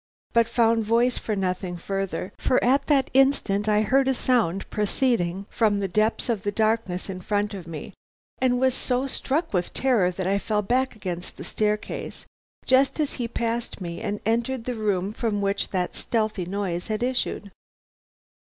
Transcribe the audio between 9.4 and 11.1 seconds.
with terror that I fell back